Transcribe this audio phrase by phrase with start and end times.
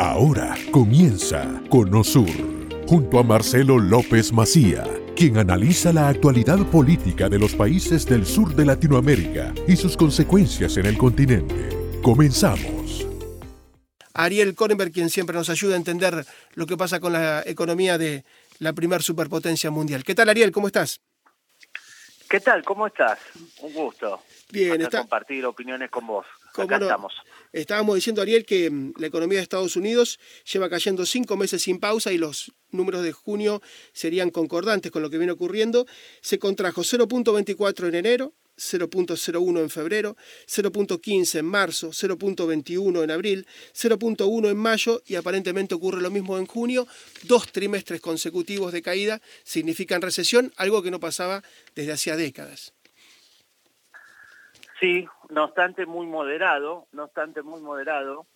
[0.00, 2.30] Ahora comienza Conosur,
[2.88, 4.82] junto a Marcelo López Macía,
[5.14, 10.78] quien analiza la actualidad política de los países del sur de Latinoamérica y sus consecuencias
[10.78, 11.68] en el continente.
[12.00, 13.06] Comenzamos.
[14.14, 16.24] Ariel Korenberg, quien siempre nos ayuda a entender
[16.54, 18.24] lo que pasa con la economía de
[18.58, 20.02] la primer superpotencia mundial.
[20.02, 20.50] ¿Qué tal, Ariel?
[20.50, 21.02] ¿Cómo estás?
[22.26, 22.64] ¿Qué tal?
[22.64, 23.18] ¿Cómo estás?
[23.60, 24.22] Un gusto.
[24.50, 25.00] Bien, está...
[25.00, 26.24] compartir opiniones con vos.
[26.56, 27.12] Acá estamos.
[27.52, 30.18] Estábamos diciendo, Ariel, que mm, la economía de Estados Unidos
[30.50, 33.60] lleva cayendo cinco meses sin pausa y los números de junio
[33.92, 35.86] serían concordantes con lo que viene ocurriendo.
[36.20, 44.50] Se contrajo 0.24 en enero, 0.01 en febrero, 0.15 en marzo, 0.21 en abril, 0.1
[44.50, 46.86] en mayo y aparentemente ocurre lo mismo en junio.
[47.24, 51.42] Dos trimestres consecutivos de caída significan recesión, algo que no pasaba
[51.74, 52.74] desde hacía décadas.
[54.80, 58.26] Sí, no obstante muy moderado, no obstante muy moderado,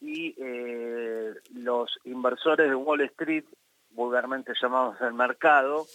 [0.00, 3.44] y eh, los inversores de Wall Street,
[3.90, 5.86] vulgarmente llamados el mercado,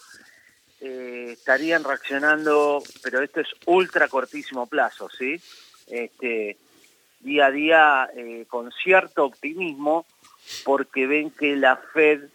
[0.81, 5.41] eh, estarían reaccionando, pero esto es ultra cortísimo plazo, ¿sí?
[5.87, 6.57] Este,
[7.21, 10.05] día a día eh, con cierto optimismo,
[10.65, 12.27] porque ven que la Fed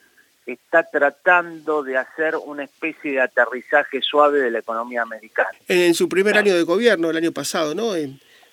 [0.52, 5.50] está tratando de hacer una especie de aterrizaje suave de la economía americana.
[5.68, 7.94] En su primer año de gobierno, el año pasado, ¿no?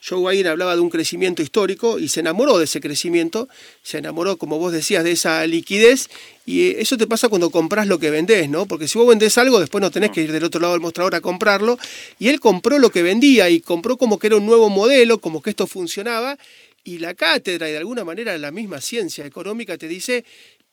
[0.08, 3.50] Joe Biden hablaba de un crecimiento histórico y se enamoró de ese crecimiento,
[3.82, 6.10] se enamoró, como vos decías, de esa liquidez
[6.46, 8.68] y eh, eso te pasa cuando compras lo que vendés, ¿no?
[8.68, 11.16] Porque si vos vendés algo, después no tenés que ir del otro lado del mostrador
[11.16, 11.80] a comprarlo
[12.20, 15.42] y él compró lo que vendía y compró como que era un nuevo modelo, como
[15.42, 16.38] que esto funcionaba
[16.84, 20.24] y la cátedra y de alguna manera la misma ciencia económica te dice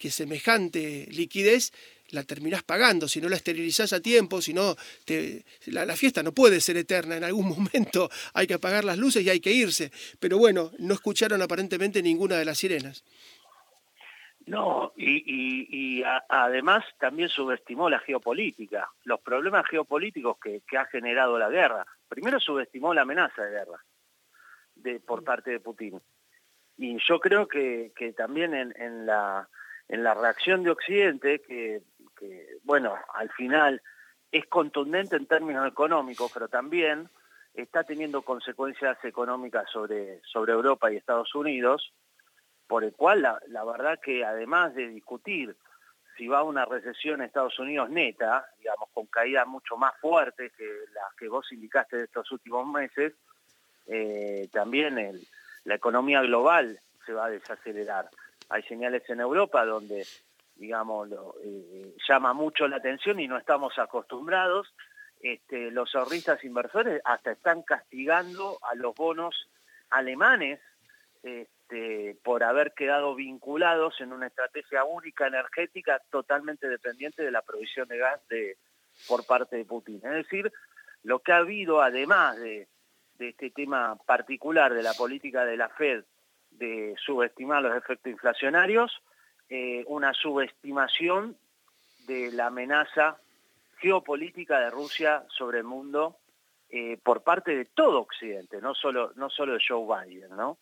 [0.02, 1.70] que semejante liquidez
[2.10, 6.32] la terminás pagando, si no la esterilizás a tiempo, si no, te, la, fiesta no
[6.32, 9.92] puede ser eterna, en algún momento hay que apagar las luces y hay que irse.
[10.18, 13.04] Pero bueno, no escucharon aparentemente ninguna de las sirenas.
[14.44, 21.86] No, y, además también subestimó la geopolítica, los problemas geopolíticos que, ha generado la guerra.
[22.08, 23.84] Primero subestimó la amenaza de guerra
[24.74, 26.00] de, por parte de Putin.
[26.76, 29.48] Y yo creo que, también en la
[29.88, 31.82] en la reacción de Occidente, que,
[32.64, 33.82] bueno, al final
[34.30, 37.08] es contundente en términos económicos, pero también
[37.54, 41.92] está teniendo consecuencias económicas sobre, sobre Europa y Estados Unidos,
[42.66, 45.54] por el cual la, verdad que además de discutir
[46.16, 50.52] si va a una recesión en Estados Unidos neta, digamos, con caídas mucho más fuertes
[50.56, 53.14] que las que vos indicaste de estos últimos meses,
[53.86, 55.20] eh, también
[55.64, 58.08] la economía global se va a desacelerar
[58.52, 60.06] hay señales en Europa donde,
[60.56, 61.08] digamos,
[61.42, 64.74] eh, llama mucho la atención y no estamos acostumbrados.
[65.20, 69.48] Este, los ahorristas inversores hasta están castigando a los bonos
[69.88, 70.60] alemanes
[71.22, 77.88] este, por haber quedado vinculados en una estrategia única energética totalmente dependiente de la provisión
[77.88, 78.58] de gas de,
[79.08, 79.96] por parte de Putin.
[80.04, 80.52] Es decir,
[81.04, 82.68] lo que ha habido además de,
[83.14, 86.04] de este tema particular de la política de la Fed
[86.58, 88.92] de subestimar los efectos inflacionarios,
[89.48, 91.36] eh, una subestimación
[92.06, 93.18] de la amenaza
[93.78, 96.16] geopolítica de Rusia sobre el mundo
[96.70, 100.58] eh, por parte de todo Occidente, no solo, no solo de Joe Biden, ¿no?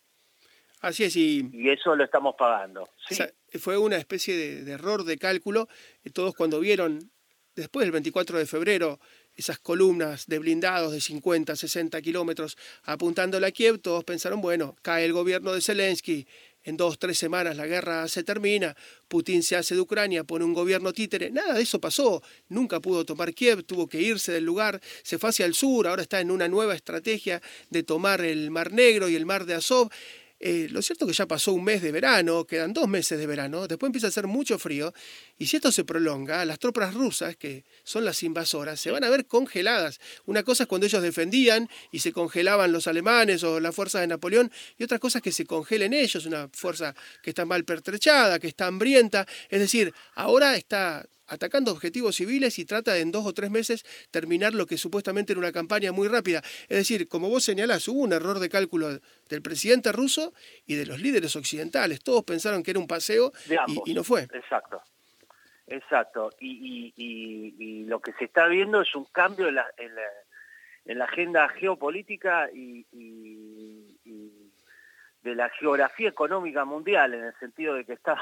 [0.80, 2.88] Así es, y, eso lo estamos pagando.
[3.60, 5.68] fue una especie de, de, error de cálculo.
[6.14, 7.10] Todos cuando vieron,
[7.54, 8.98] después del 24 de febrero,
[9.36, 15.04] esas columnas de blindados de 50, 60 kilómetros apuntando a Kiev, todos pensaron, bueno, cae
[15.04, 16.26] el gobierno de Zelensky,
[16.62, 18.76] en dos, tres semanas la guerra se termina,
[19.08, 21.30] Putin se hace de Ucrania, pone un gobierno títere.
[21.30, 22.22] Nada de eso pasó.
[22.48, 26.02] Nunca pudo tomar Kiev, tuvo que irse del lugar, se fue hacia el sur, ahora
[26.02, 29.88] está en una nueva estrategia de tomar el Mar Negro y el Mar de Azov.
[30.42, 33.26] Eh, lo cierto es que ya pasó un mes de verano, quedan dos meses de
[33.26, 34.94] verano, después empieza a hacer mucho frío,
[35.36, 39.10] y si esto se prolonga, las tropas rusas, que son las invasoras, se van a
[39.10, 40.00] ver congeladas.
[40.24, 44.06] Una cosa es cuando ellos defendían y se congelaban los alemanes o las fuerzas de
[44.06, 48.38] Napoleón, y otra cosa es que se congelen ellos, una fuerza que está mal pertrechada,
[48.38, 49.26] que está hambrienta.
[49.50, 53.84] Es decir, ahora está atacando objetivos civiles y trata de en dos o tres meses
[54.10, 56.42] terminar lo que supuestamente era una campaña muy rápida.
[56.68, 58.98] Es decir, como vos señalás, hubo un error de cálculo
[59.28, 60.34] del presidente ruso
[60.66, 62.02] y de los líderes occidentales.
[62.02, 63.32] Todos pensaron que era un paseo
[63.86, 64.22] y, no fue.
[64.32, 64.82] Exacto.
[65.66, 66.30] Exacto.
[66.40, 72.48] Y, lo que se está viendo es un cambio en la, en la, agenda geopolítica
[72.52, 72.86] y,
[75.22, 78.16] de la geografía económica mundial, en el sentido de que está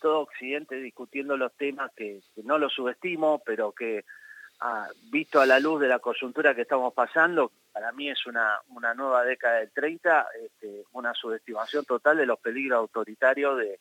[0.00, 4.04] todo Occidente discutiendo los temas que, no los subestimo, pero que
[4.60, 8.60] ah, visto a la luz de la coyuntura que estamos pasando, para mí es una,
[8.94, 13.80] nueva década del 30, este, una subestimación total de los peligros autoritarios de,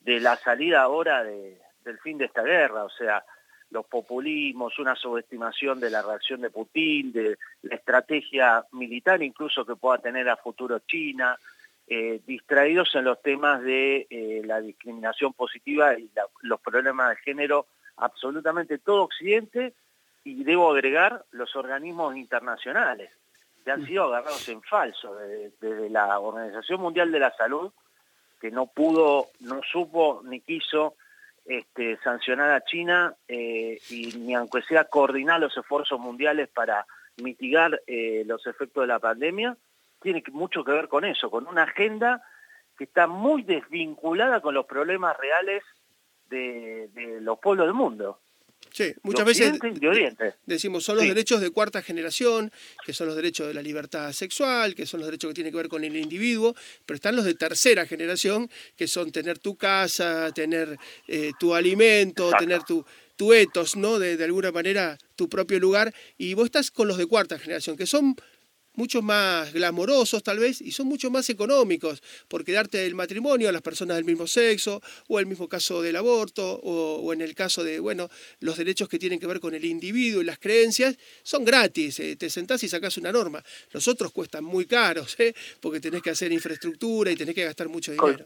[0.00, 3.22] de la salida ahora del fin de esta guerra, o sea,
[3.70, 9.76] los populismos, una subestimación de la reacción de Putin, de la estrategia militar incluso que
[9.76, 11.36] pueda tener a futuro China,
[11.92, 16.08] eh, distraídos en los temas de eh, la discriminación positiva y
[16.42, 17.66] los problemas de género,
[17.96, 19.74] absolutamente todo Occidente,
[20.22, 23.10] y debo agregar los organismos internacionales,
[23.64, 23.86] que han mm.
[23.86, 27.72] sido agarrados en falso desde la Organización Mundial de la Salud,
[28.40, 30.94] que no pudo, no supo ni quiso
[31.44, 36.86] este, sancionar a China eh, y ni aunque sea coordinar los esfuerzos mundiales para
[37.16, 39.56] mitigar eh, los efectos de la pandemia,
[40.00, 42.22] tiene mucho que ver con eso, con una agenda
[42.76, 45.62] que está muy desvinculada con los problemas reales
[46.28, 48.20] de los pueblos del mundo.
[48.72, 49.58] Sí, muchas veces
[50.46, 52.52] decimos son los derechos de cuarta generación,
[52.84, 55.56] que son los derechos de la libertad sexual, que son los derechos que tienen que
[55.56, 56.54] ver con el individuo,
[56.86, 62.30] pero están los de tercera generación, que son tener tu casa, tener eh, tu alimento,
[62.38, 62.84] tener tu,
[63.16, 63.98] tu etos, ¿no?
[63.98, 67.76] De, de alguna manera tu propio lugar, y vos estás con los de cuarta generación,
[67.76, 68.14] que son
[68.74, 73.52] mucho más glamorosos tal vez y son mucho más económicos, porque darte el matrimonio a
[73.52, 77.64] las personas del mismo sexo, o el mismo caso del aborto, o, en el caso
[77.64, 78.08] de, bueno,
[78.40, 82.16] los derechos que tienen que ver con el individuo y las creencias, son gratis, eh,
[82.16, 83.42] te sentás y sacás una norma.
[83.72, 85.34] Los otros cuestan muy caros, ¿eh?
[85.60, 88.24] porque tenés que hacer infraestructura y tenés que gastar mucho dinero.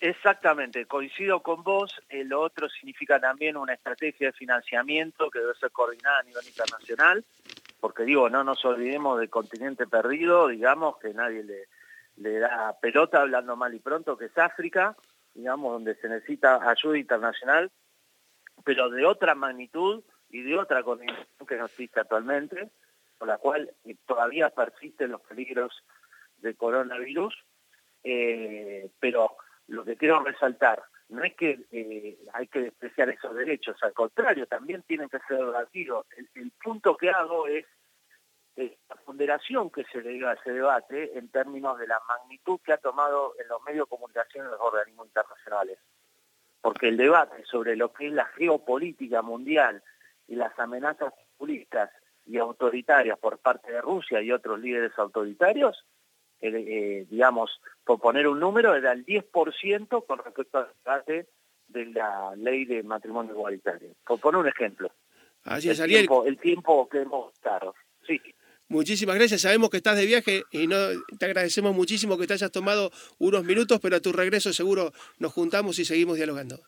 [0.00, 1.94] exactamente, coincido con vos.
[2.10, 6.46] Eh, lo otro significa también una estrategia de financiamiento que debe ser coordinada a nivel
[6.46, 7.24] internacional
[7.84, 11.44] porque digo, no nos olvidemos del continente perdido, digamos, que nadie
[12.16, 14.96] le, da pelota hablando mal y pronto, que es África,
[15.34, 17.70] digamos, donde se necesita ayuda internacional,
[18.64, 22.70] pero de otra magnitud y de otra condición que no existe actualmente,
[23.18, 23.70] por la cual
[24.06, 25.84] todavía persisten los peligros
[26.38, 27.34] del coronavirus,
[28.02, 30.82] eh, pero lo que quiero resaltar,
[31.14, 35.38] no es que eh, hay que despreciar esos derechos, al contrario, también tienen que ser
[35.38, 36.06] debatidos.
[36.16, 37.64] El, punto que hago es
[38.56, 42.78] la ponderación que se le a ese debate en términos de la magnitud que ha
[42.78, 45.78] tomado en los medios de comunicación los organismos internacionales.
[46.60, 49.82] Porque el debate sobre lo que es la geopolítica mundial
[50.26, 51.90] y las amenazas populistas
[52.26, 55.84] y autoritarias por parte de Rusia y otros líderes autoritarios,
[56.48, 61.28] eh, digamos, por poner un número, era el 10% con respecto al debate
[61.68, 63.90] de la ley de matrimonio igualitario.
[64.06, 64.90] Por poner un ejemplo.
[65.44, 67.74] Así es, el, tiempo, el tiempo que hemos estado.
[68.06, 68.20] Sí.
[68.68, 69.42] Muchísimas gracias.
[69.42, 70.76] Sabemos que estás de viaje y no
[71.18, 75.32] te agradecemos muchísimo que te hayas tomado unos minutos, pero a tu regreso seguro nos
[75.32, 76.60] juntamos y seguimos dialogando.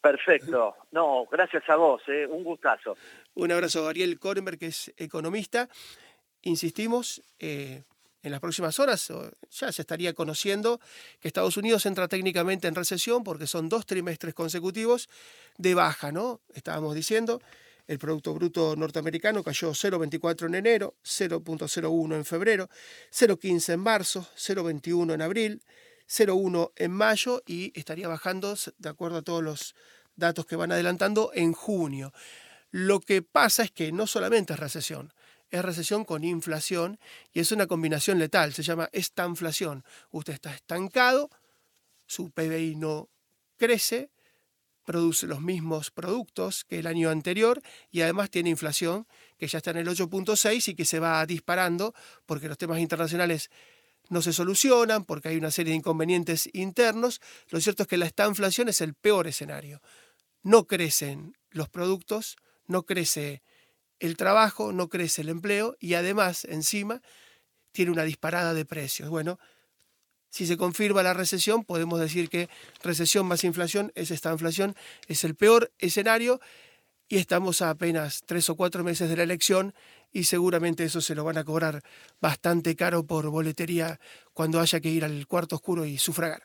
[0.00, 0.74] Perfecto.
[0.92, 2.26] No, gracias a vos, ¿eh?
[2.26, 2.96] un gustazo.
[3.34, 5.68] Un abrazo, Ariel Korenberg, que es economista.
[6.42, 7.82] Insistimos, eh,
[8.22, 9.10] en las próximas horas
[9.50, 10.80] ya se estaría conociendo
[11.20, 15.08] que Estados Unidos entra técnicamente en recesión porque son dos trimestres consecutivos
[15.56, 16.40] de baja, ¿no?
[16.54, 17.40] Estábamos diciendo,
[17.86, 22.70] el Producto Bruto norteamericano cayó 0,24 en enero, 0,01 en febrero,
[23.10, 25.62] 0,15 en marzo, 0,21 en abril,
[26.08, 29.74] 0,1 en mayo y estaría bajando, de acuerdo a todos los
[30.16, 32.12] datos que van adelantando, en junio.
[32.70, 35.12] Lo que pasa es que no solamente es recesión,
[35.50, 36.98] es recesión con inflación
[37.32, 39.84] y es una combinación letal, se llama estanflación.
[40.10, 41.30] Usted está estancado,
[42.06, 43.08] su PBI no
[43.56, 44.10] crece,
[44.84, 49.06] produce los mismos productos que el año anterior y además tiene inflación
[49.38, 51.94] que ya está en el 8.6 y que se va disparando
[52.26, 53.50] porque los temas internacionales
[54.08, 57.20] no se solucionan, porque hay una serie de inconvenientes internos.
[57.48, 59.80] Lo cierto es que la estanflación es el peor escenario.
[60.42, 63.42] No crecen los productos, no crece
[64.00, 67.02] el trabajo, no crece el empleo y además, encima,
[67.72, 69.08] tiene una disparada de precios.
[69.08, 69.38] Bueno,
[70.30, 72.48] si se confirma la recesión, podemos decir que
[72.82, 74.74] recesión más inflación es esta inflación,
[75.06, 76.40] es el peor escenario
[77.08, 79.74] y estamos a apenas tres o cuatro meses de la elección
[80.12, 81.82] y seguramente eso se lo van a cobrar
[82.20, 84.00] bastante caro por boletería
[84.32, 86.44] cuando haya que ir al cuarto oscuro y sufragar.